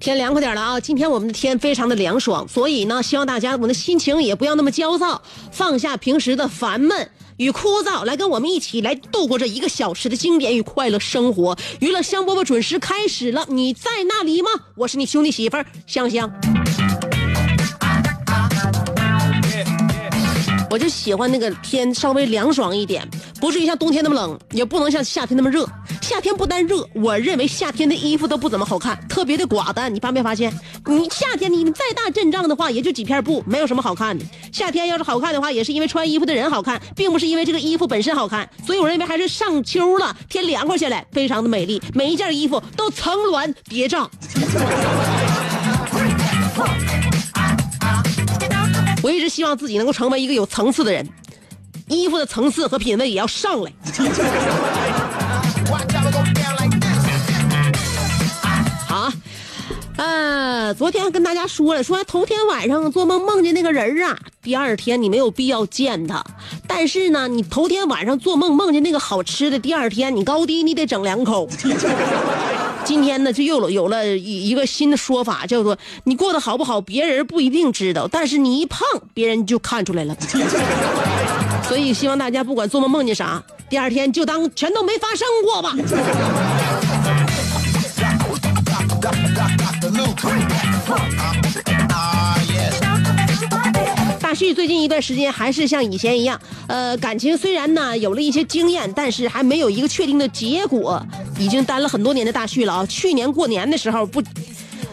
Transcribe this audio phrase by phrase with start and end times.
[0.00, 0.80] 天凉快点了啊！
[0.80, 5.22] 今天我们的天非常的凉爽，所以呢，希望大家我们的心情也不要那么焦躁，
[5.52, 11.56] 放下平时的烦闷与枯燥，来跟我们一起来度过这一个小时的经典与快乐生活。
[11.78, 14.48] 娱乐香饽饽准时开始了，你在那里吗？
[14.74, 15.56] 我是你兄弟媳妇
[15.86, 16.30] 香香。
[20.72, 23.06] 我就喜欢那个天稍微凉爽一点，
[23.38, 25.68] 不至于像冬天那么冷，也不能像夏天那么热。
[26.00, 29.94] 夏天不单热，我认为夏天的衣服都不怎么好看，特别的寡淡。
[29.94, 30.50] 你发没发现？
[30.86, 34.24] 你夏天你再大阵仗的话，也就几片布，没有什么好看的。
[34.50, 38.48] 夏天要是好看的话，也是因为穿衣服的人好看，并不是因为这个衣服本身好看。
[38.66, 44.08] 所以我认为还是上秋了，天凉快下来，非常的美丽，每一件衣服都层峦叠嶂。
[49.02, 51.08] 我一直希望自己能够成为一个有层次的人，
[51.88, 53.72] 衣服的层次和品味也要上来。
[58.86, 59.10] 好，
[59.96, 66.24] 呃，昨天跟大家说了，说头天晚上做梦梦见那个人啊，第二天你没有必要见他，
[66.68, 71.48] 但是呢，你头天晚上做梦梦见那个好吃的，第二天你高低你得整两口。
[72.92, 78.80] 今天呢，就又有有了一一个新的说法，叫做你过得好不好，别人不一定知道，但是你一胖，
[79.14, 80.14] 别人就看出来了。
[81.66, 85.74] 所以希望大家不管做梦梦见啥，第二天就当全都没发生过吧。
[94.42, 101.00] 大旭最近一段时间还是像以前一样，呃，感情虽然呢有了一些经验，但是还没有一个确定的结果。
[101.38, 102.86] 已经单了很多年的大旭了啊！
[102.86, 104.20] 去年过年的时候不，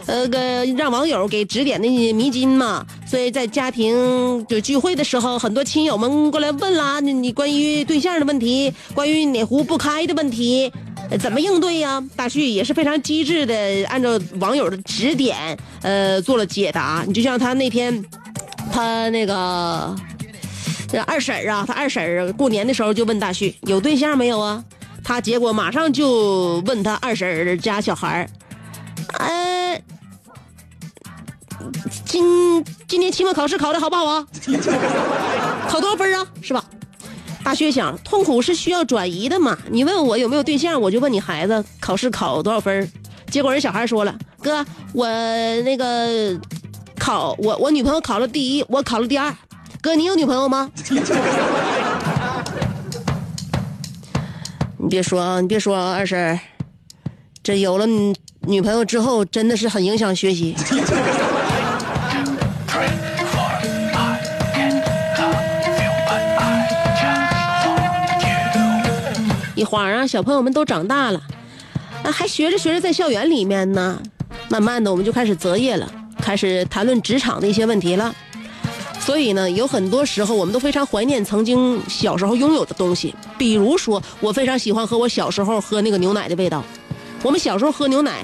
[0.06, 10.72] 呃个让网友给指点那些迷津嘛，所以在家庭就聚会的时候，很多亲友们过来问啦，你关于对象的问题，关于哪壶不开的问题。
[11.20, 12.04] 怎么应对呀？
[12.16, 17.04] 大旭也是非常机智的，按照网友的指点，呃，做了解答。
[17.08, 18.06] 你就像他那天，
[18.72, 19.96] 他那个
[20.88, 24.64] 这二婶儿啊，他二婶儿过年的时候就问大旭有对象没有啊？
[25.04, 28.30] 他结果马上就问他二婶儿家小孩儿，
[29.18, 29.82] 呃，
[32.06, 34.28] 今今年期末考试考的好不好啊？
[35.68, 36.28] 考多少分啊？
[36.42, 36.64] 是吧？
[37.44, 39.58] 大旭想，痛苦是需要转移的嘛。
[39.72, 42.92] 你问我有没有对象，我就问你孩子考试考多少分
[43.32, 44.64] 结果人小孩说了，哥，
[44.94, 45.08] 我
[45.62, 46.38] 那个
[47.10, 49.36] 考我我女朋友考了第一，我考了第二。
[49.82, 50.70] 哥，你有女朋友吗？
[54.78, 56.40] 你别说啊，你别说啊，二婶儿，
[57.42, 60.56] 这有了女女朋友之后，真的是很影响学习。
[69.56, 71.20] 一晃啊，小朋友们都长大了，
[72.04, 74.00] 啊，还学着学着在校园里面呢。
[74.48, 75.92] 慢慢的，我们就开始择业了，
[76.22, 78.14] 开始谈论职场的一些问题了。
[79.00, 83.16] 所以呢，有很多时候我们都非常怀念曾经小时候拥有的东西。
[83.38, 86.64] 比如说，我非常喜欢喝我小时候喝那个牛奶的味道。
[87.24, 88.24] 我们小时候喝牛奶，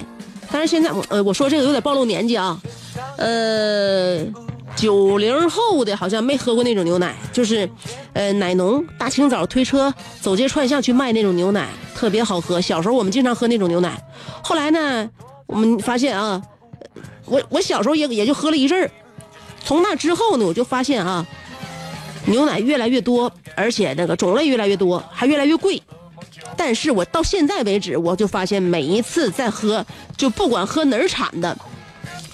[0.52, 2.60] 但是现在，呃，我说这个有点暴露年纪啊。
[3.18, 4.20] 呃，
[4.76, 7.68] 九零后的好像没喝过那种牛奶，就是，
[8.14, 12.62] 呃，奶农大清早推车走街串巷去卖那种牛奶，特别好喝。
[12.62, 14.02] 小时候我们经常喝那种牛奶，
[14.44, 15.10] 后来呢，
[15.48, 16.42] 我们发现啊，
[17.26, 18.90] 我我小时候也也就喝了一阵儿。
[19.64, 21.26] 从那之后呢，我就发现啊，
[22.26, 25.82] 牛奶越来越多，而且那个种类越来越多，还越来越贵。
[26.56, 29.86] 但是我到现在为止，我就发现每一次在喝，
[30.16, 31.58] 就不管喝哪儿产的，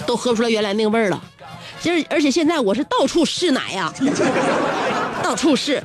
[0.06, 1.24] 都喝不出来原来那个味儿了。
[1.82, 3.92] 就是而且现在我是到处试奶呀、
[5.24, 5.84] 到处试，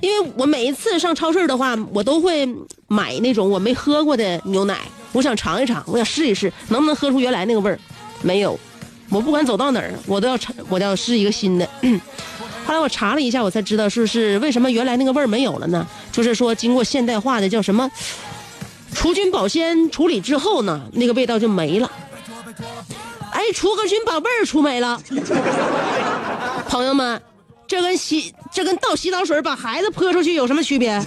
[0.00, 2.46] 因为我每一次上超市的话，我都会
[2.88, 4.80] 买那种我没喝过的牛奶，
[5.12, 7.78] 我想尝一尝，我想试一试能不能喝出原来那个味儿。
[8.22, 8.58] 没有，
[9.10, 11.68] 我不管走到哪儿，我都要尝，我都要试一个新的。
[12.64, 15.86] 后来我查了一下，我才知道是是为什么原来那个味儿没有了呢？
[16.12, 17.90] 就是说经过现代化的叫什么
[18.94, 21.90] 除菌保鲜处理之后呢，那个味道就没了。
[23.32, 25.00] 哎，除个菌把味儿除没了。
[26.68, 27.20] 朋友们，
[27.66, 31.02] 这跟洗这跟倒洗澡水把孩子泼出去有什么区别？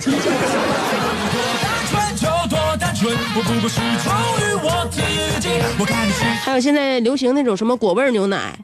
[6.44, 8.58] 还有现在流行那种什么果味牛奶，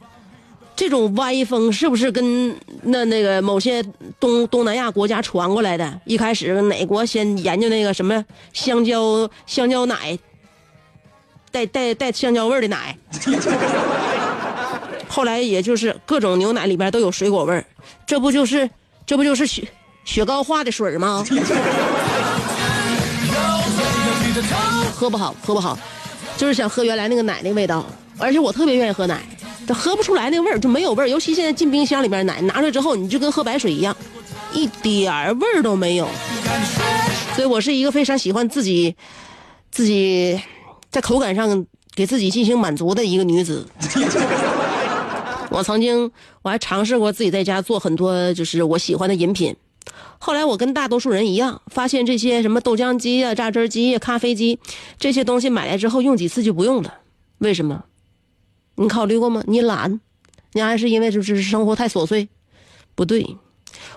[0.75, 3.83] 这种歪风是不是跟那那个某些
[4.19, 6.01] 东东南亚国家传过来的？
[6.05, 8.23] 一开始哪国先研究那个什么
[8.53, 10.17] 香蕉香蕉奶，
[11.51, 12.97] 带带带香蕉味的奶，
[15.07, 17.65] 后来也就是各种牛奶里边都有水果味儿，
[18.07, 18.69] 这不就是
[19.05, 19.67] 这不就是雪
[20.05, 21.23] 雪糕化的水吗？
[24.93, 25.77] 喝不好，喝不好，
[26.37, 27.85] 就是想喝原来那个奶那味道，
[28.17, 29.21] 而且我特别愿意喝奶，
[29.67, 33.95] 这喝不出来那味儿就没有味儿，尤其现在进冰箱里边奶拿出来之后，你就跟喝白水一样，
[34.53, 36.07] 一点味儿都没有。
[37.35, 38.95] 所以我是一个非常喜欢自己
[39.71, 40.39] 自己
[40.89, 43.65] 在口感上给自己进行满足的一个女子。
[45.49, 46.09] 我曾经
[46.41, 49.55] 我还尝试过自己在家做很多就是我喜欢的饮品，
[50.19, 54.59] 后来我跟大多数人一样，发现这些什么豆浆机啊、榨汁机啊、咖啡机
[54.99, 56.93] 这些东西买来之后用几次就不用了，
[57.39, 57.83] 为什么？
[58.75, 59.43] 你考虑过吗？
[59.47, 59.99] 你懒，
[60.53, 62.29] 你还是因为就是生活太琐碎？
[62.95, 63.35] 不对，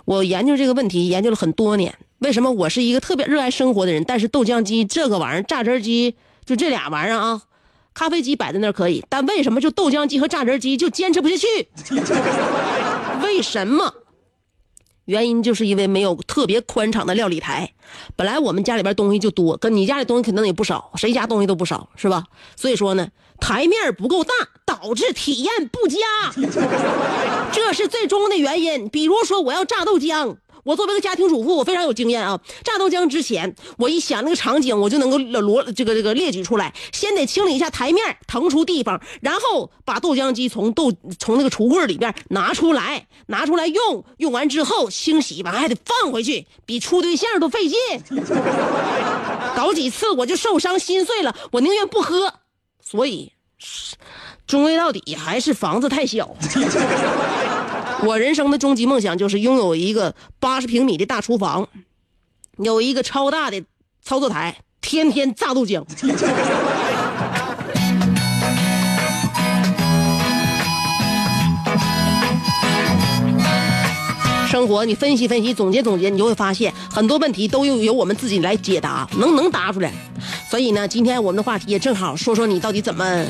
[0.04, 1.94] 我研究这个问题研究了很多年。
[2.18, 6.14] 为什么我是一个特别热爱生活的人，但是豆浆机这个玩意儿、榨汁机
[6.44, 7.42] 就这俩玩意儿啊，
[7.92, 11.68] 咖啡机摆在那儿可以，但为什么就豆浆机和榨汁机就坚持不下去？
[13.22, 13.92] 为什么？
[15.06, 17.72] 原因就是因为没有特别宽敞的料理台。
[18.16, 22.24] 本来我们家里边东西就多，跟你家里东西肯定也不少，谁家东西都不少，是吧？
[22.56, 23.08] 所以说呢，
[23.40, 24.32] 台面不够大，
[24.64, 25.96] 导致体验不佳，
[27.52, 28.88] 这是最终的原因。
[28.88, 30.36] 比如说，我要榨豆浆。
[30.64, 32.40] 我作为一个家庭主妇，我非常有经验啊。
[32.64, 36.74] 榨豆浆之前，我一想那个场景，我就能够罗这个这个列举出来。
[36.92, 44.04] 先得清理一下台面，腾出地方，然后把豆浆机从豆从那个橱柜里边拿出来，拿出来用。
[44.16, 47.78] 用完之后清洗，完还得放回去，比处对象都费劲。
[49.54, 52.32] 搞几次我就受伤心碎了，我宁愿不喝。
[52.82, 53.32] 所以，
[54.46, 56.34] 终归到底还是房子太小。
[58.06, 61.66] 我人生的终极梦想就是拥有一个八十平米的大厨房，
[62.58, 63.64] 有一个超大的
[64.02, 65.82] 操作台，天天榨豆浆。
[74.50, 79.92] 生活，你分析分析，总结总结，你就会发现很多问题都由由我们自己来解答，能能答出来。
[80.48, 83.26] 所以呢，今天我们的话题也正好说说你到底怎么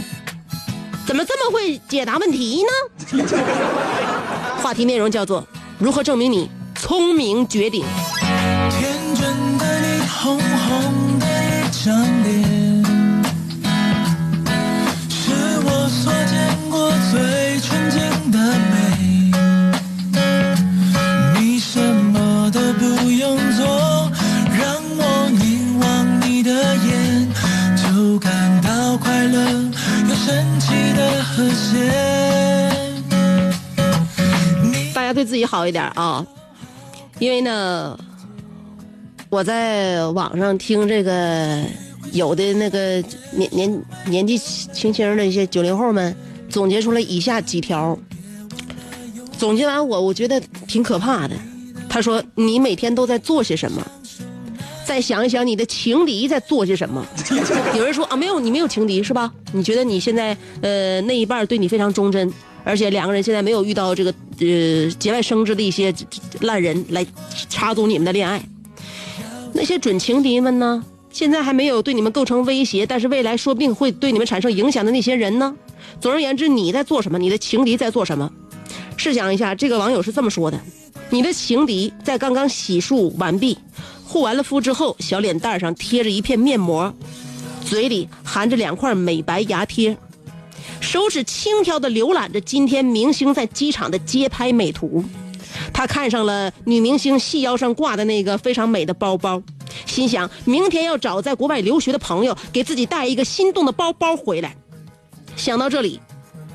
[1.07, 3.23] 怎么这么会解答问题呢？
[4.63, 5.47] 话题内容叫做
[5.79, 7.85] 如何证明你聪明绝顶。
[8.71, 11.27] 天真的你，红红的
[35.45, 36.27] 好一点啊，
[37.19, 37.99] 因为呢，
[39.31, 41.63] 我在网上听这个
[42.13, 46.15] 有的那个年年年纪轻轻的一些九零后们
[46.49, 47.99] 总结出来以下几条，
[49.39, 51.35] 总结完我我觉得挺可怕的。
[51.89, 53.81] 他说：“你每天都在做些什么？
[54.85, 57.07] 再想一想你的情敌在做些什么。
[57.77, 59.33] ”有人说啊，没有，你没有情敌是吧？
[59.53, 62.33] 你觉得你现在呃那一半对你非常忠贞，
[62.65, 65.95] 而且两个人现在没有遇到这个呃节外生枝的一些
[66.41, 67.07] 烂人来
[67.49, 68.43] 插足你们的恋爱。
[69.53, 70.85] 那些准情敌们呢？
[71.11, 75.55] 现在还没有对你们构成威胁，但是未来说不定会对你们产生影响的那些人呢？
[76.01, 77.19] 总而言之，你在做什么？
[77.19, 78.29] 你的情敌在做什么？
[78.97, 80.61] 试想一下，这个网友是这么说的：
[81.11, 83.57] 你的情敌在刚刚洗漱完毕、
[84.05, 86.93] 护完了肤之后，小脸蛋上贴着一片面膜，
[87.65, 89.97] 嘴里含着两块美白牙贴，
[90.95, 95.05] 手指轻佻地浏览着今天明星在机场的街拍美图。
[95.73, 99.43] 他看上了女明星细腰上挂的那个非常美的包包，
[99.87, 104.55] 心想明天要找在国外留学的朋友给自己带一个心动的包包回来。
[105.35, 105.99] 想到这里，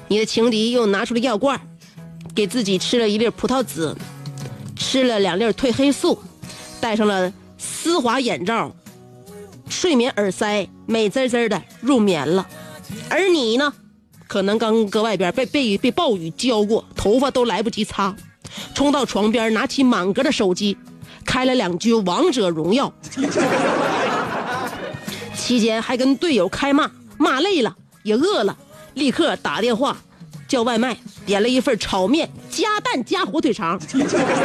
[0.08, 1.60] 你的情敌又拿出了药罐，
[2.34, 3.94] 给自己吃了一粒葡萄籽，
[4.78, 6.18] 吃了两粒褪黑素，
[6.80, 8.74] 戴上了丝滑眼罩，
[9.68, 12.48] 睡眠耳塞，美滋滋的入眠了。
[13.10, 13.74] 而你呢，
[14.30, 18.16] 可能刚搁外边被被被暴雨浇过，头发都来不及擦，
[18.76, 20.78] 冲到床边，拿起满格的手机，
[21.26, 22.94] 开了两局王者荣耀。
[25.36, 28.56] 期间还跟队友开骂，骂累了也饿了，
[28.94, 29.98] 立刻打电话
[30.48, 30.96] 叫外卖，
[31.26, 33.82] 点了一份炒面加蛋加火腿肠，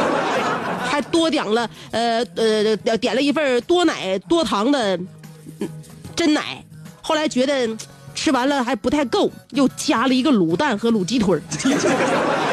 [0.89, 4.99] 还多点了呃呃点了一份多奶多糖的
[6.15, 6.65] 真奶。
[7.03, 7.69] 后来觉得
[8.25, 11.41] 吃完了还不太够，又加了一个卤蛋和卤鸡腿儿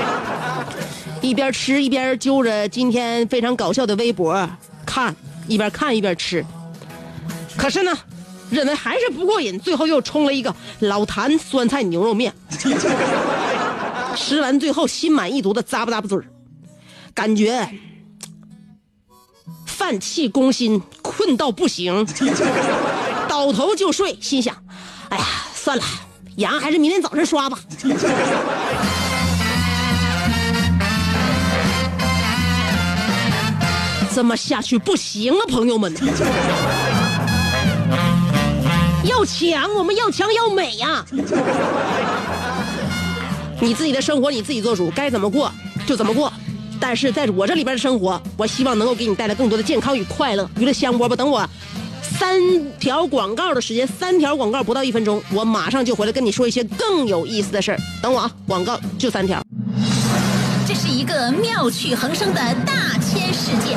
[1.23, 4.47] 一边吃一边揪着今天非常搞笑的微博
[4.85, 5.17] 看，
[5.49, 6.45] 一边看一边吃。
[7.57, 7.99] 可是呢，
[8.51, 12.35] 认为还是不过瘾，最后又冲了一个老坛酸菜牛肉面。
[14.15, 16.27] 吃完最后心满意足的咂巴咂巴嘴儿，
[17.15, 17.67] 感觉
[19.65, 22.07] 饭气攻心，困到不行，
[23.27, 24.55] 倒头就睡，心想：
[25.09, 25.25] 哎呀，
[25.63, 25.85] 算了，
[26.39, 27.57] 牙还是明天早晨刷吧。
[34.13, 35.95] 这么下去不行啊，朋友们！
[39.05, 41.05] 要强，我们要强要美呀、
[43.61, 45.49] 你自己的生活你自己做主，该怎么过
[45.87, 46.33] 就怎么过。
[46.81, 50.51] 但是在我这里边的生活，我希望能够给你带来更多的健康与快乐。
[50.59, 51.49] 娱乐香饽饽，等我
[52.03, 52.39] 三
[52.79, 57.79] 条广告的时间，三条广告不到一分钟，我马上就回来跟你说一些更有意思的事儿。
[58.03, 59.41] 等我啊，广告就三条。
[60.67, 63.77] 这是一个妙趣横生的大千世界。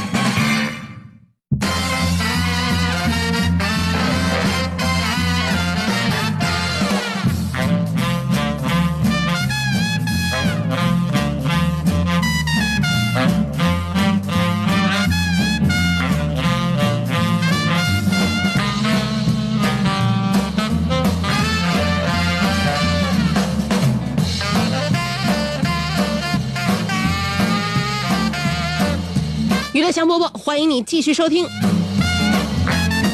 [29.91, 31.45] 香饽饽，欢迎你继续收听。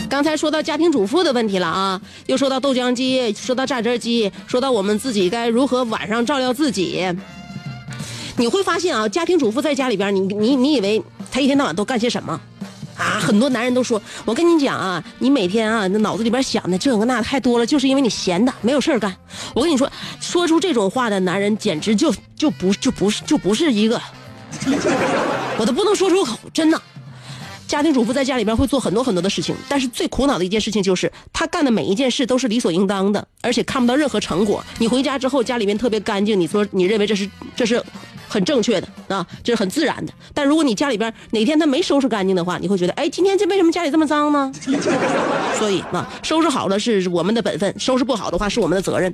[0.07, 7.05] 刚才说到家庭主妇的问题了啊，又说到豆浆机，说到榨汁机，说到我们自己该如何晚上照料自己。
[8.37, 12.39] 你会发现啊，家庭主妇在家里边，你你你以为她一天到晚都干些什么？
[12.95, 19.15] 啊，很多男人都说，我跟你讲啊，你每天啊，那脑子里边想的这个那太多了，就是因为你闲的没有事儿干。
[19.53, 24.01] 我跟你说，说出这种话的男人，简直就就不就不是就不是一个，
[25.59, 26.81] 我都不能说出口，真的。
[27.67, 34.63] 家庭主妇在家里边会做很多很多的事情，但是最苦恼的一件事情就是，她干的每一件事都是理所应当的，而且看不到任何成果。
[34.79, 37.83] 你回家之后，家里面特别干净，你说你认为这是这是
[38.29, 40.13] 很正确的啊，这是很自然的。
[40.33, 44.49] 但如果你家里边哪天他没收拾干净的话，你会觉得，哎，今天这为什么家里这么脏呢？
[45.59, 49.13] 所以啊，收拾好了是我们的本分，收拾不好的话是我们的责任。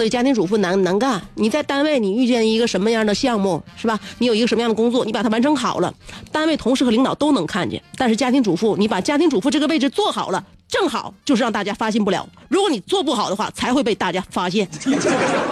[0.00, 1.20] 所以家庭主妇难难干。
[1.34, 4.00] 你在单位你遇见一个什么样的项目是吧？
[4.16, 5.92] 你有一个什么样的工作，你把它完成好了，
[6.32, 7.82] 单位同事和领导都能看见。
[7.98, 12.26] 但是家庭主妇，你把家庭主妇这个位置做好了，正好就是让大家发现不了。
[12.48, 14.66] 如果你做不好的话，才会被大家发现。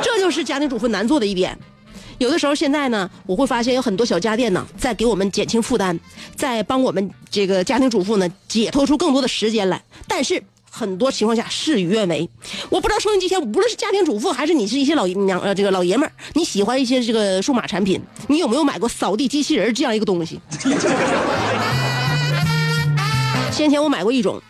[0.03, 1.55] 这就是家庭主妇难做的一点。
[2.17, 6.01] 有的时候现在呢，我会发现有很多小家电呢，在给我们减轻负担，
[6.35, 9.83] 在帮我们这个家庭主妇呢解脱出更多的时间来。
[10.07, 12.29] 但是很多情况下事与愿违。
[12.69, 20.41] 我不知道收音机前无论是家庭主妇还是你是一些老娘呃这个老爷们儿，你喜欢一些这个数码产品，你有没有买过扫地机器人这样一个东西？
[23.53, 24.41] 先前我买过一种，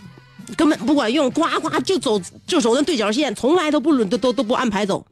[0.56, 5.06] 根本不管用，呱呱就走就走那对角线，从来都不轮都都都不按排走。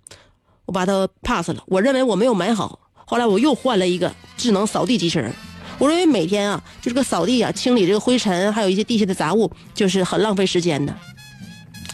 [0.67, 2.79] 我把它 pass 了，我认为我没有买好。
[3.07, 5.33] 后来我又换了一个智能扫地机器人。
[5.79, 10.95] 我认为每天啊，就这个扫地啊，清理这个灰尘，还有一些地下的杂物，就是很浪费时间的，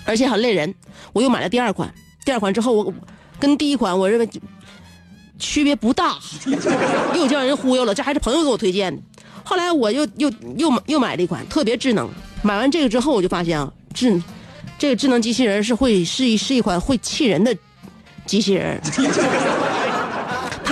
[0.04, 0.72] 而且很累人。
[1.12, 1.92] 我又买了第二款，
[2.24, 2.94] 第二款之后我
[3.38, 4.28] 跟第一款我认为
[5.38, 6.16] 区别不大，
[7.14, 7.94] 又叫人忽悠了。
[7.94, 9.02] 这还是朋友给我推荐的。
[9.44, 12.08] 后来我又又又又买了一款特别智能。
[12.42, 14.22] 买完这个之后，我就发现啊，智
[14.78, 17.56] 这个智能机器人是会是一是一款会气人的
[18.24, 18.80] 机器人。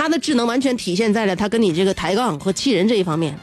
[0.01, 3.37] 它的智能完全体现在了它跟你这个抬杠和气人这一方面。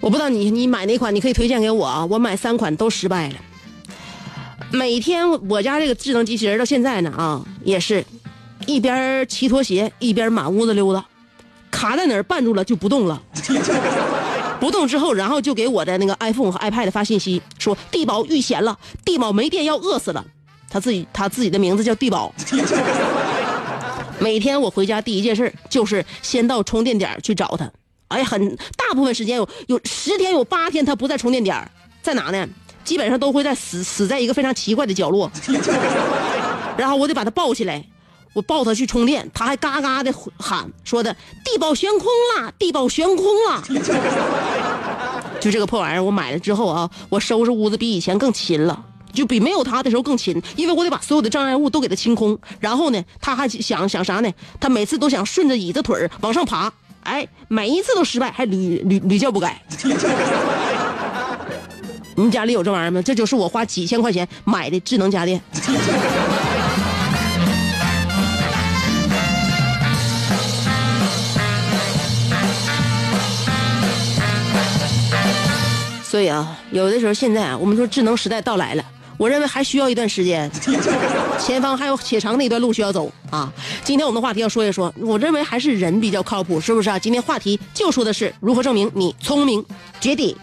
[0.00, 2.06] 我不知道你你买哪款，你可以推荐给我啊！
[2.06, 3.34] 我买三款都失败了。
[4.70, 8.02] 每天我家这个智能机器人到现在呢啊，也是
[8.66, 11.04] 一边骑拖鞋一边满屋子溜达，
[11.70, 13.22] 卡在哪儿绊住了就不动了。
[14.58, 20.24] 不动之后，然后就给我的那个 iPhone 和 iPad 发信息说地宝遇险了，地宝没电要饿死了。
[20.70, 22.34] 他自己他自己的名字叫地宝。
[24.18, 27.70] 每天我回家第一件事就是先到充电点去找他。
[28.08, 31.70] 哎，很大部分时间有有十天有八天他不在充电点
[32.02, 32.48] 在哪呢？
[32.84, 35.30] 基本上都会在死 死在一个非常奇怪的角落。
[36.78, 37.84] 然后我得把他抱起来，
[38.32, 42.06] 我抱他去充电，他还嘎嘎的喊说的地宝悬空
[42.36, 43.62] 了，地宝悬空了。
[45.40, 48.84] 就这个破玩意儿，我买了之后啊，我收拾屋子比以前更勤了。
[49.16, 52.38] 就比没有他的时候更勤，因为我得把所有的障碍物都给他清空。
[52.60, 54.30] 然后呢，他还想想啥呢？
[54.60, 56.70] 他每次都想顺着椅子腿往上爬，
[57.02, 59.62] 哎，每一次都失败，还屡屡屡教不改。
[62.14, 63.00] 你家里有这玩意儿吗？
[63.00, 65.40] 这就是我花几千块钱买的智能家电。
[76.04, 78.84] 所以啊，有的时候现在啊，我们说智能时代到来了。
[79.18, 80.50] 我认为还需要一段时间，
[81.40, 83.52] 前方还有且长的一段路需要走啊！
[83.82, 86.98] 今天我们的话题要说一说，我认为还是人比较靠谱，是不是啊？
[86.98, 89.64] 今天话题就说的是如何证明你聪明
[90.00, 90.36] 绝顶。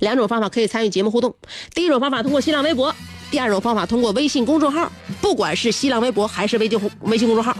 [0.00, 1.34] 两种方法可以参与节目互动，
[1.74, 2.94] 第一种方法通过新浪微博，
[3.30, 4.90] 第二种方法通过微信公众号。
[5.20, 7.56] 不管是新浪微博还是微信微信公众号，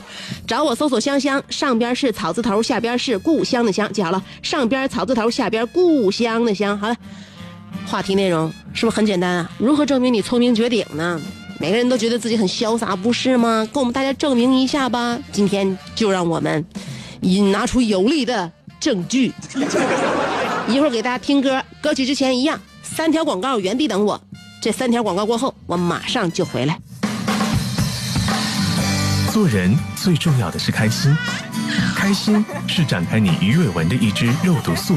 [0.46, 6.78] 找我搜索“香香”，上边是草字头，下边是故乡的乡，记好了，上边草字头，下边故乡的乡。
[6.78, 6.96] 好了。
[7.86, 9.50] 话题内容是不是很简单啊？
[9.58, 11.20] 如何证明你聪明绝顶呢？
[11.58, 13.68] 每个人都觉得自己很潇洒，不是吗？
[13.72, 15.18] 给我们大家证明一下吧！
[15.30, 16.64] 今天就让我们
[17.20, 19.32] 以拿出有力的证据。
[20.68, 24.18] 一会儿给大家听歌，歌曲之前一样，三条广告原地等我。
[24.62, 26.78] 这三条广告过后，我马上就回来。
[29.32, 31.14] 做人最重要的是开心，
[31.94, 34.96] 开心是展开你鱼尾纹的一支肉毒素，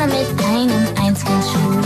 [0.00, 1.79] nur mit einem einzigen Schuh.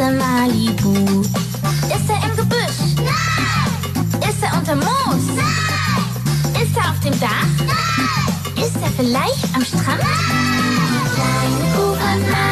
[0.00, 1.20] Ganze Malibu.
[1.20, 2.96] Ist er im Gebüsch?
[2.96, 4.28] Nein!
[4.28, 5.26] Ist er unter Moos?
[5.36, 6.62] Nein!
[6.62, 7.46] Ist er auf dem Dach?
[7.58, 8.64] Nein!
[8.64, 10.00] Ist er vielleicht am Strand?
[10.00, 12.49] Die kleine Kuh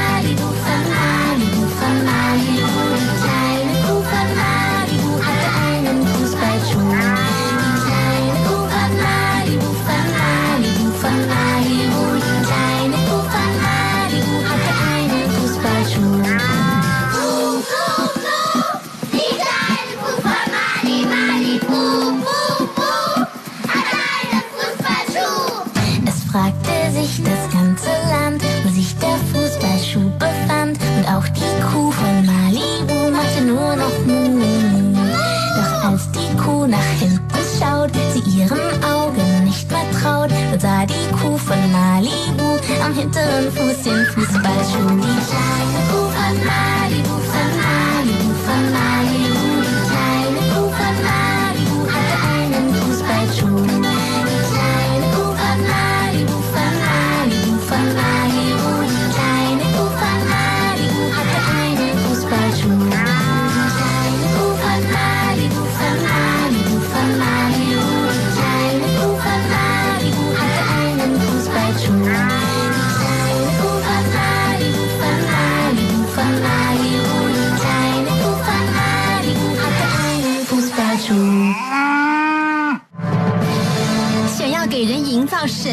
[42.88, 44.32] I'm Fuß in Fuß,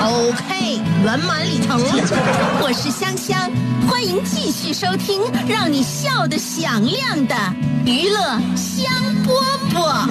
[0.00, 1.78] OK，圆满礼成。
[2.60, 3.50] 我是香香，
[3.88, 7.34] 欢迎继续收听让你笑得响亮的
[7.84, 8.86] 娱乐香
[9.26, 9.34] 饽
[9.74, 10.08] 饽。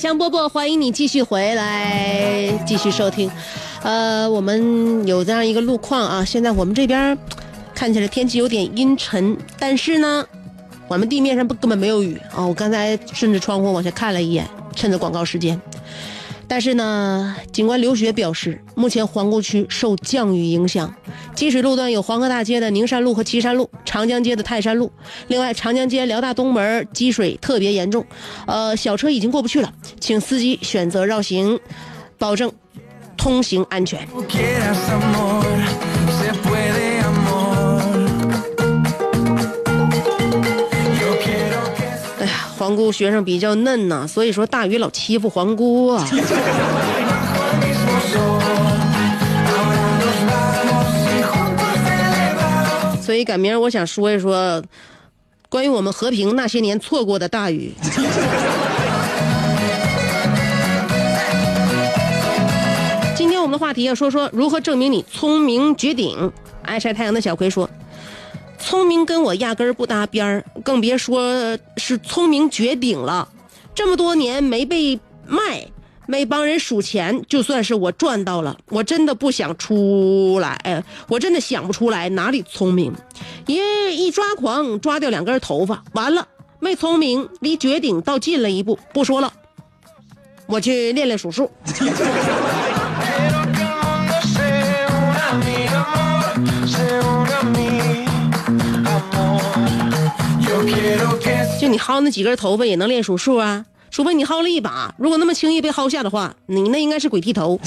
[0.00, 3.30] 香饽饽，欢迎你继续回来，继续收听。
[3.82, 7.18] 呃，我们有这样一个路况啊，现在我们这边
[7.74, 10.26] 看起来天气有点阴沉，但是呢，
[10.88, 12.46] 我们地面上不根本没有雨啊。
[12.46, 15.60] 我刚才顺着窗户往下看了一眼，趁着广告时间。
[16.50, 20.92] 但是呢，警官刘雪表示，目前皇姑区受降雨影响，
[21.32, 24.90] 积水路段有黄河大街的宁山路和岐山路，长江街的泰山路。
[25.28, 28.04] 另外，长江街辽大东门积水特别严重，
[28.48, 31.56] 呃，小车已经过不去了，请司机选择绕行，
[32.18, 32.50] 保证
[33.16, 34.04] 通行安全。
[42.60, 46.06] 皇姑学生比较嫩呐、所以说大鱼老欺负皇姑啊。
[53.00, 54.62] 所以赶明儿我想说一说，
[55.48, 57.72] 关于我们和平那些年错过的大雨。
[63.16, 66.30] 今天我们的话题要说说如何证明你聪明绝顶。
[66.62, 67.68] 爱晒太阳的小葵说
[68.60, 73.28] ：“聪明跟我压根儿不搭边儿，更别说是聪明绝顶了。
[73.74, 75.66] 这么多年没被卖，
[76.06, 82.92] 没帮人数钱，就算是我赚到了，我真的不想出来，我真的想不出来哪里聪明。
[83.46, 83.58] 一
[83.96, 86.28] 一抓狂，抓掉两根头发，完了，
[86.60, 88.78] 没聪明，离绝顶倒近了一步。
[88.92, 89.32] 不说了，
[90.46, 91.50] 我去练练数数。
[101.70, 103.64] 你薅那几根头发也能练数数啊？
[103.90, 104.94] 除非你薅了一把。
[104.98, 107.60] 如果那么轻易被薅下的话，你那应该是鬼剃头。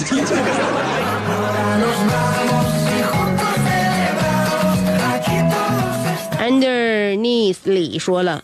[6.39, 8.43] Underneath 里说了，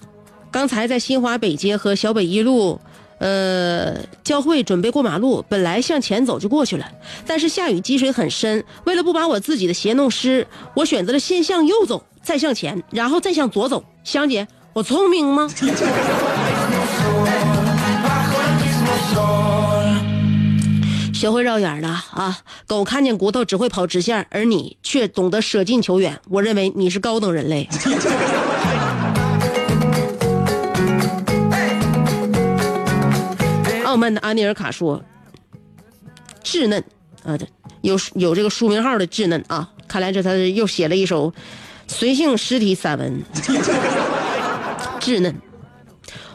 [0.49, 2.79] 刚才在新华北街和小北一路，
[3.17, 6.85] 呃，交汇准备过马路，本来向前走就过去了，
[7.27, 13.83] 但是下雨积水很深，为了不把我自己的鞋弄湿，我选择了先向右走，再向前，然后再向左走。
[14.05, 15.49] 香姐，我聪明吗？
[21.13, 22.37] 学会绕远了啊！
[22.65, 26.17] 狗看见骨头只会跑直线，而你却懂得舍近求远。
[26.29, 27.67] 我认为你是高等人类。
[33.83, 35.03] 傲慢的安尼尔卡说
[36.41, 36.81] ：“稚嫩
[37.23, 37.45] 啊，这
[37.81, 39.69] 有有这个书名号的稚嫩啊！
[39.89, 41.33] 看来这他又写了一首
[41.87, 43.21] 随性诗体散文。
[44.99, 45.35] 稚嫩，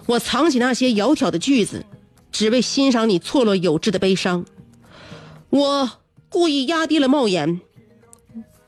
[0.06, 1.84] 我藏起那些窈窕的句子，
[2.32, 4.44] 只为欣赏你错落有致的悲伤。
[5.50, 5.90] 我
[6.28, 7.60] 故意压低了帽檐，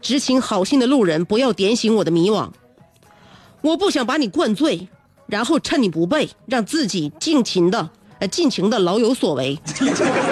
[0.00, 2.50] 只请好心的路人不要点醒我的迷惘。
[3.62, 4.88] 我不想把你灌醉，
[5.26, 9.58] 然后趁你不备，让自己尽情的呃尽情的老有所为。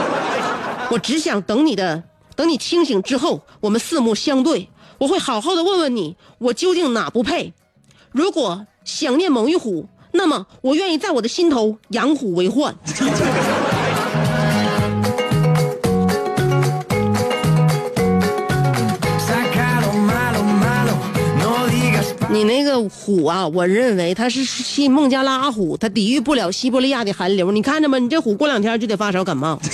[0.90, 2.04] 我只想等你的，
[2.36, 7.52] 等你清醒之后，我们四目相对，我会好好的问问你，我究竟哪不配？
[8.12, 12.74] 如果想念猛于虎，那么我愿意在我的心头养虎为患。
[22.30, 27.52] 你那个虎啊，我认为它是西孟加拉虎，它抵御不了西伯利亚的寒流。
[27.52, 29.58] 你看着吧，你这虎过两天就得发烧感冒。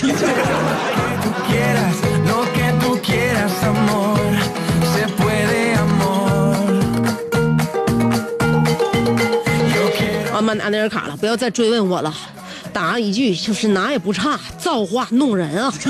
[10.50, 12.12] 曼安德尔卡了，不要再追问我了，
[12.72, 15.72] 打一句就是哪也不差，造化弄人啊！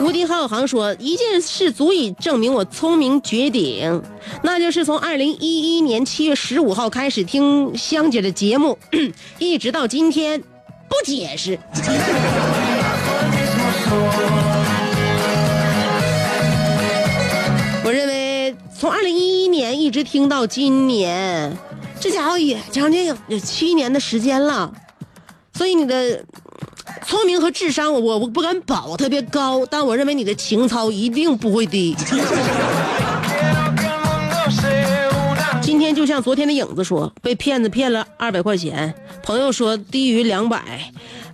[0.00, 4.02] 无敌浩航说，一件事足以证明我聪明绝顶，
[4.42, 8.78] 那就是从二零一一年七月十五号开始听香姐的节目，
[9.38, 10.42] 一直到今天，
[10.88, 11.58] 不解释。
[17.84, 19.07] 我认为从二零
[19.58, 21.52] 年一直听到今年，
[21.98, 24.72] 这家伙也将近有七年的时间了，
[25.52, 26.24] 所以你的
[27.04, 31.96] 聪明和智商，我我不敢保特别高，但我认为你的情操一定不会低。
[35.60, 38.94] 今天就像昨天的影子说，被骗子骗了二百块钱，
[39.24, 40.62] 朋友说低于两百，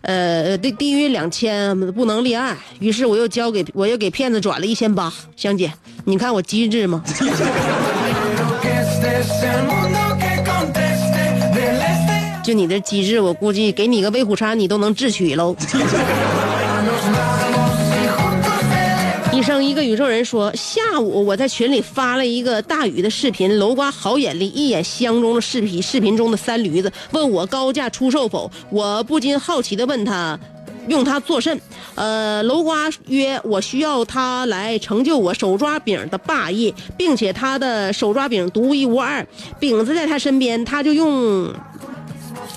[0.00, 5.12] 呃，低低于两千不能立案，于是我又交给我又给骗子转了一千八。
[5.36, 5.70] 香姐，
[6.06, 7.04] 你看我机智吗？
[12.42, 15.56] 就你这机智，我估计给你个威虎山，你都能智取喽。
[19.32, 28.50] 医生一个宇宙人说，下午我在群里发了一个大宇的视频，楼瓜好眼力，一眼相中了视频视频中的三驴子，问我高价出售否？
[28.70, 30.38] 我不禁好奇的问他。
[30.88, 31.60] 用它做甚？
[31.94, 39.26] 呃，楼瓜曰我需要它来成就我手抓饼的霸业，并且他的手抓饼独一无二。
[39.60, 41.52] 饼子在他身边，他就用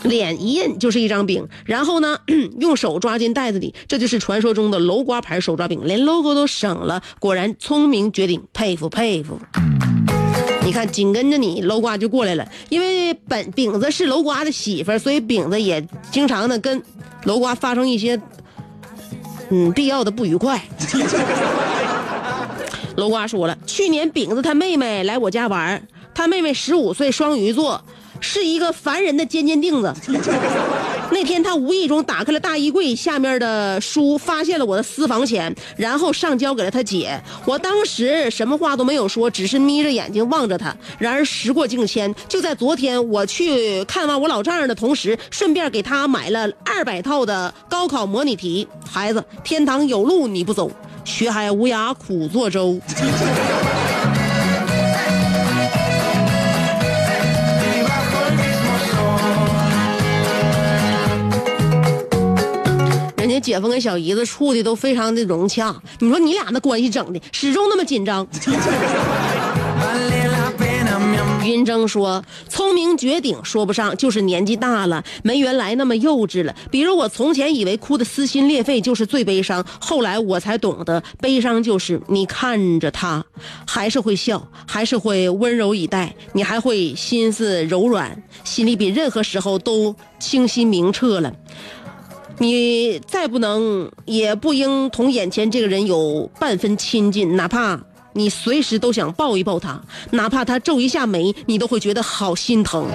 [0.04, 2.18] 脸一印就是一张饼，然后呢，
[2.60, 9.40] 用手抓进袋子里，这就是传说中的楼瓜牌手抓饼，连 logo 都省了，果然聪明绝顶，佩服佩服。
[10.68, 16.84] 你看，紧跟着你楼瓜就过来了，因为本饼子是楼瓜的媳妇儿，所以饼子也经常的跟
[17.24, 18.20] 楼瓜发生一些
[19.50, 20.62] 嗯必要的不愉快。
[22.98, 25.82] 楼瓜说了，去年饼子他妹妹来我家玩，
[26.14, 27.82] 他妹妹十五岁，双鱼座，
[28.20, 29.96] 是一个烦人的尖尖腚子。
[31.10, 37.20] 那天他无意中打开了大衣柜下面的书，发现了我的私房钱，然后上交给了他姐。
[37.46, 40.76] 我当时什么话都没有说，只是眯着眼睛望着他。
[41.00, 48.68] 然而时过境迁，就在昨天，我去看望我老丈人的同时，顺便给他买了二百套的高考模拟题。
[48.86, 50.70] 孩子，天堂有路你不走，
[51.04, 52.80] 学海无涯苦作舟。
[63.40, 68.28] 姐夫跟小姨子处的都非常的融洽，你说你俩那关系整的始终那么紧张。
[71.46, 76.54] 云峥说：“聪明绝顶说不上，就是年纪大了，没原来那么幼稚了。
[76.70, 83.24] 比如我从前以为哭得撕心裂肺就是最悲伤，后来我才懂得，悲伤就是你看着他，
[83.66, 91.34] 还是会笑，还是会温柔以待，你还会心思柔软，心里比任何时候都清晰明澈了。
[92.40, 97.80] 你再不能，也不应同眼前这个人有半分亲近，哪怕。”
[98.14, 102.88] 你随时都想抱一抱他，哪怕他皱一下眉，你都会觉得好心疼。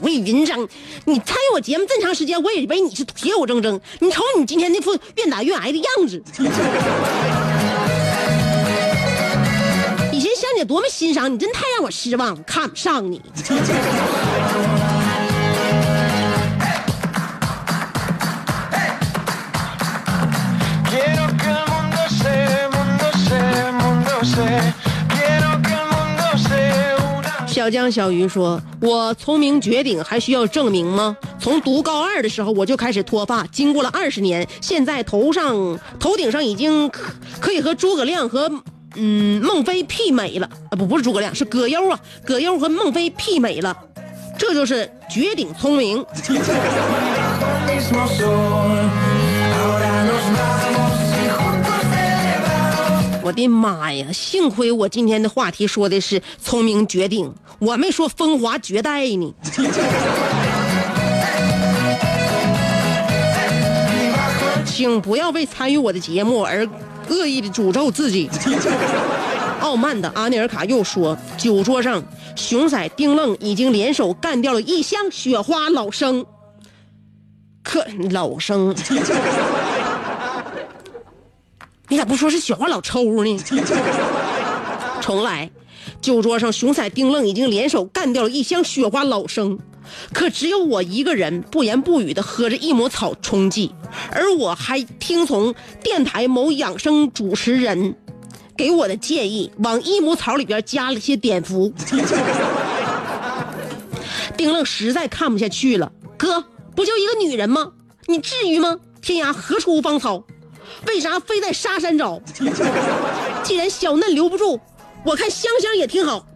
[0.00, 0.66] 魏云峥，
[1.04, 6.22] 你参与我节目这么长时间，我以为你是铁骨铮铮，你瞅你今天那副愿打愿挨的样子，
[10.10, 13.20] 以前香姐多么欣赏你，真太让我失望，看不上你。
[27.60, 31.14] 小江小鱼说：“我聪明绝顶，还需要证明吗？
[31.38, 38.50] 从读高二的时候我就开始脱发，经过了二十年，现在头上头顶上已经可可以和诸葛亮和
[38.96, 40.72] 嗯孟非媲美了啊！
[40.74, 42.00] 不，不是诸葛亮，是葛优啊！
[42.24, 43.76] 葛优和孟非媲美了，
[44.38, 46.02] 这就是绝顶聪明。
[53.30, 54.08] 我的妈呀！
[54.12, 59.32] 幸亏我今天的话题说的是聪明绝顶，我没说风华绝代呢。
[64.66, 66.68] 请不要为参与我的节目而
[67.08, 68.28] 恶意的诅咒自己。
[69.60, 72.02] 傲慢的阿内尔卡又说，酒桌上
[72.34, 76.26] 熊仔、丁愣已经联手干掉了一箱雪花老生。
[77.62, 78.74] 可老生，
[81.90, 83.36] 你咋不说是雪花老抽呢？
[85.02, 85.50] 重来，
[86.00, 89.58] 酒桌上熊仔、丁愣已经联手干掉了一箱雪花老生，
[90.12, 93.74] 可只有我一个人不言不语的喝着益母草冲剂，
[94.12, 97.96] 而我还听从电台某养生主持人
[98.56, 101.74] 给我的建议，往益母草里边加了些碘伏。
[104.36, 106.44] 丁愣实在看不下去了，哥，
[106.76, 107.72] 不就一个女人吗？
[108.06, 108.78] 你至于吗？
[109.02, 110.22] 天涯何处无芳草？
[110.86, 112.20] 为啥非在沙山找？
[113.42, 114.60] 既然小嫩留不住，
[115.04, 116.26] 我看香香也挺好。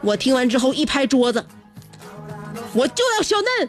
[0.00, 1.44] 我听完之后一拍桌子，
[2.72, 3.68] 我就要小嫩。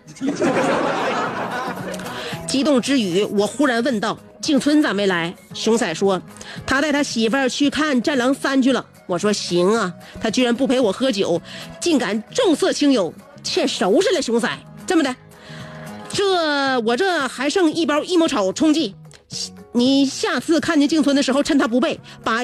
[2.47, 6.19] 激动之余，我忽然问道：“静春咋没来？”熊仔说
[6.65, 11.39] ：“他带他媳妇儿去看《战狼三》去了。”我说：“行啊。”他居然不陪我喝酒，
[11.79, 14.21] 竟敢重色轻友，欠收拾了。
[14.21, 14.49] 熊仔，
[14.87, 15.15] 这么的，
[16.11, 18.95] 这我这还剩一包益母草冲剂，
[19.71, 22.41] 你下次看见静春的时候，趁他不备，把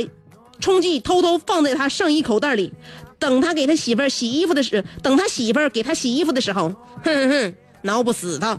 [0.59, 2.73] 冲剂偷偷放在他上衣口袋里，
[3.19, 6.69] 等他给他媳妇儿洗衣服的时，等他媳妇儿给他洗衣服的时候，
[7.03, 8.57] 哼哼哼，挠不死他。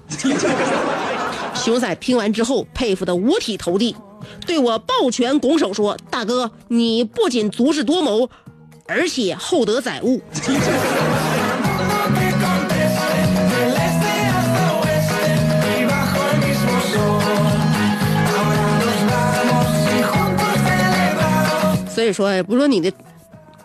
[1.55, 3.97] 熊仔听完之后，佩服的五体投地，
[4.47, 8.29] 对我抱拳拱手说：“大哥，你不仅足智多谋，
[8.87, 10.21] 而且厚德载物。”
[22.07, 22.93] 所以说，不论你的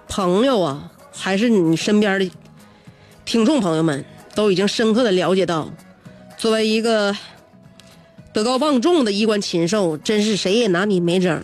[0.08, 2.32] 朋友啊，还是你身边的
[3.24, 5.70] 听众朋友们，都已经深刻的了解到，
[6.38, 7.16] 作为一个
[8.34, 11.44] 德高望重的衣冠禽兽，真是谁也拿你没整。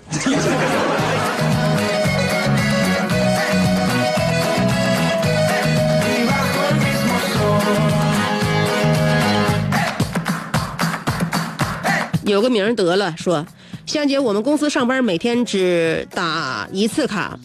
[12.25, 13.45] 有个名得了，说
[13.87, 17.39] 香姐，我们公司上班每天只打一次卡，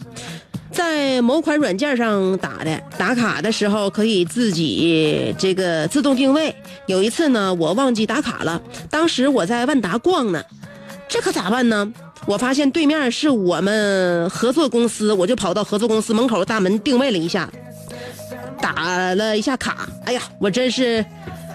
[0.71, 6.53] 在某款软件上打的，打卡的时候可以自己这个自动定位。
[6.85, 10.43] 有一次呢，我忘记打卡了，当时我在万达逛呢，
[11.07, 11.89] 这可咋办呢？
[12.25, 17.49] 我发现对面是我们合作公司，我就跑到合作公司门口大门定位了一下，
[18.61, 19.87] 打了一下卡。
[20.03, 21.03] 哎呀，我真是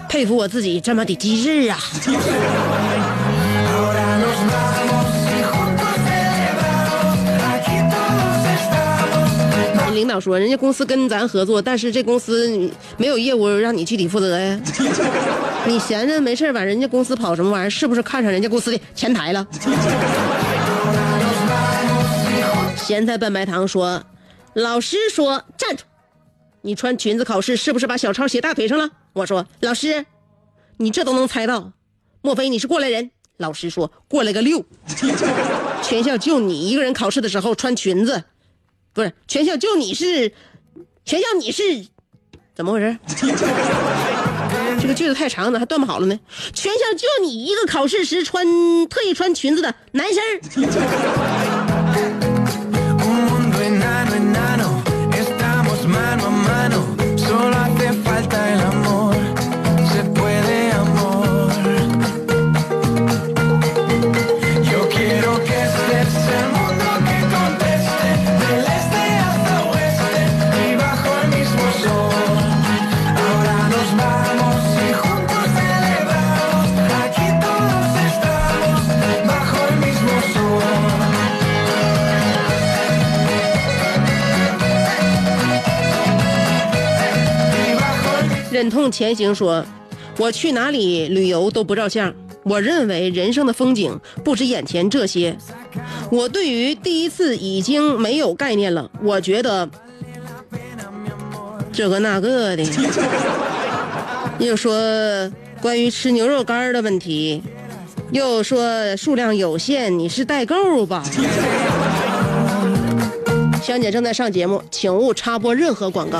[0.09, 1.77] 佩服我自己这么的机智啊！
[9.99, 14.57] 领导说，人家公司跟咱合作，但是这公司没有业务让你具体负责呀。
[15.67, 17.69] 你闲着没事往人家公司跑什么玩意儿？
[17.69, 19.45] 是不是看上人家公司的前台了？
[22.77, 24.01] 咸菜拌白糖说，
[24.53, 25.83] 老师说站住，
[26.61, 28.89] 你穿裙子考试是不是把小抄写大腿上了？
[29.11, 30.05] 我说老师，
[30.77, 31.73] 你这都能猜到，
[32.21, 33.11] 莫非你是过来人？
[33.35, 34.63] 老师说过来个六，
[35.83, 38.23] 全校就你一个人考试的时候穿裙子。
[38.99, 40.33] 不是全校就你是
[41.05, 41.63] 全校你是
[42.53, 42.97] 怎么回事？
[44.81, 46.19] 这个句子太长了，还断不好了呢。
[46.53, 48.45] 全校就你一个考试时穿
[48.89, 50.21] 特意穿裙子的男生
[88.51, 89.63] 忍痛前行说
[90.17, 92.13] ：“我去哪里旅游都不照相。
[92.43, 95.37] 我认为人生的风景不止眼前这些。
[96.11, 98.89] 我对于第一次已经没有概念了。
[99.03, 99.69] 我觉得
[101.71, 102.63] 这个那个的。
[104.39, 104.73] 又说
[105.61, 107.43] 关于吃牛肉干的问题，
[108.11, 111.03] 又说数量有限，你是代购吧？”
[113.61, 116.19] 香姐正在上节目，请勿插播任何广告。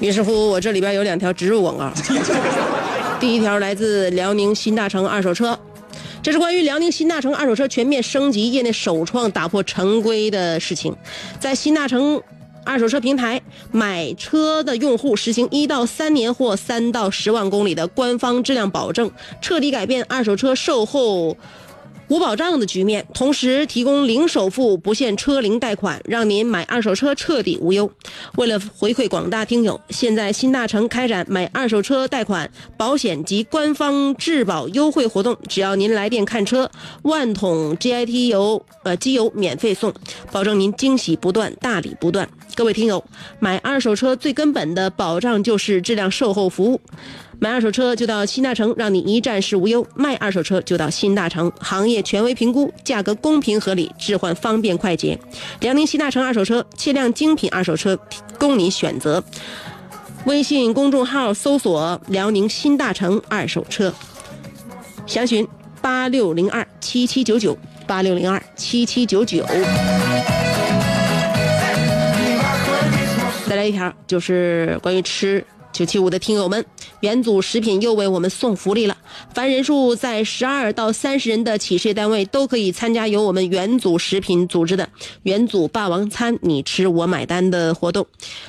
[0.00, 1.90] 于是乎，我这里边有两条植入广告。
[3.18, 5.58] 第一条来自辽宁新大成二手车，
[6.22, 10.94] 这是关于辽宁新大成二手车全面升级、业内首创、打破陈规的事情。
[11.40, 12.20] 在新大成
[12.62, 13.40] 二手车平台，
[13.72, 21.36] 买车的用户实行一到三年或三到十万公里的官方质量保证，彻底改变二手车售后。
[22.08, 27.90] 无保障的局面，同时提供零首付、不限车龄贷款，让您买二手车彻底无忧。
[28.36, 36.70] 为了回馈广大听友，现在新大成开展买二手车贷款、保险及官方质保优惠活动，只要您来电看车，
[37.02, 39.92] 万桶 GIT 油呃机油免费送，
[40.30, 42.28] 保证您惊喜不断，大礼不断。
[42.54, 43.04] 各位听友，
[43.40, 46.80] 买二手车最根本的保障就是质量售后服务。
[47.38, 55.18] 买二手车就到新大成，让你一站式无忧；卖二手车就到新大成，行业权威评估，价格公平合理，置换方便快捷。
[55.60, 57.98] 辽宁新大城二手车，切辆精品二手车
[58.38, 59.22] 供你选择。
[60.24, 63.92] 微信公众号搜索“辽宁新大成二手车”，
[65.06, 65.46] 详询
[65.80, 67.56] 八六零二七七九九
[67.86, 69.46] 八六零二七七九九。
[73.46, 75.44] 再来一条，就是关于吃。
[75.76, 76.64] 九七五的听友们，
[77.00, 78.96] 元祖食品又为我们送福利了。
[79.34, 84.88] 凡人数在十二到三十人的企事业单位都可以参加由我们元祖食品组织的
[85.24, 88.06] “元祖霸王餐，你吃我买单”的活动。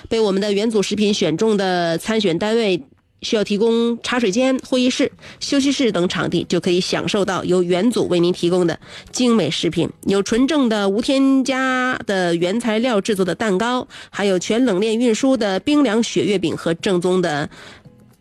[0.08, 2.82] 被我们的元祖食品选中的参选单位。
[3.28, 5.12] 需要提供茶水间、会议室、
[5.42, 8.80] 休息室等场地，就可以享受到由元祖为您提供的
[9.12, 17.50] 精美食品，有纯正的无添加的原材料制作的蛋糕，还有全冷链运输的冰凉雪月饼和正宗的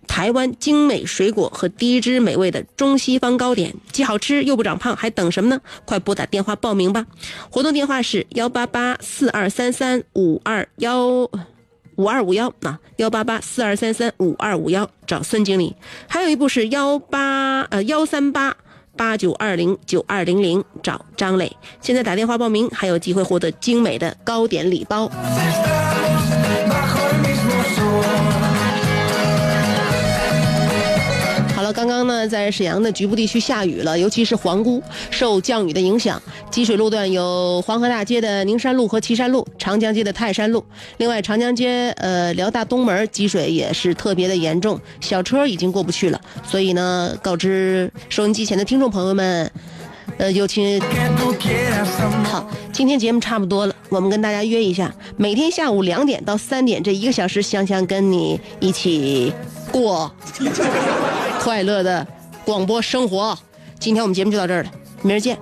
[0.08, 5.60] 台湾精美水果和低脂美味的中西方糕点，既好吃又不长胖，还等什么呢？
[5.84, 7.06] 快拨打电话报名吧！
[7.48, 11.30] 活动电话是幺八八四二三三五二幺。
[11.96, 15.74] 五二五幺啊，幺八八四二三三五二五幺找孙经理，
[16.06, 18.56] 还有一部是幺八呃幺三八
[18.96, 21.50] 八九二零九二零零找张磊。
[21.80, 25.10] 现在打电话报名，还有机会获得精美的糕点礼包。
[31.76, 36.20] 刚刚呢，在沈阳的局部地区下雨了，尤其是皇姑，受降雨的影响，
[36.50, 40.64] 积水路段有黄河大街的宁山路和岐山路，长江街的泰山路。
[40.96, 46.18] 另外，长江街呃辽大东门积水也是特别的严重，小车已经过不去了。
[46.42, 49.52] 所以呢，告知收音机前的听众朋友们，
[50.18, 50.80] 呃，有请
[52.24, 59.32] 好，今天节目差不多了，我们跟大家约一下，每天下午两点到三点这一个小时，香香跟你一起
[59.70, 60.10] 过
[61.40, 62.06] 快乐的
[62.44, 63.38] 广播生活。
[63.78, 64.70] 今天我们节目就到这儿了，
[65.02, 65.38] 明儿见。